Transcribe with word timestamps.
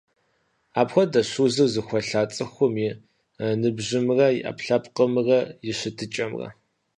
Апхуэдэщ 0.79 1.31
узыр 1.43 1.69
зыхуэлъа 1.73 2.21
цӀыхум 2.33 2.73
и 2.87 2.89
ныбжьымрэ 3.61 4.27
и 4.33 4.39
Ӏэпкълъэпкъым 4.45 5.13
и 5.69 5.71
щытыкӀэмрэ. 5.77 6.47